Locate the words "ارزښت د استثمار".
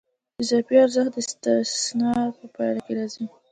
0.83-2.27